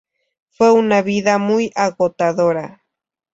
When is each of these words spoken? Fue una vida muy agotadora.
Fue 0.49 0.71
una 0.71 1.03
vida 1.03 1.37
muy 1.37 1.71
agotadora. 1.75 2.81